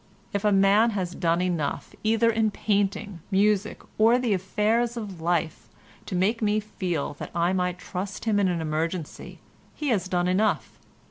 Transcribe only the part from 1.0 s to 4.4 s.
done enough either in painting, music or the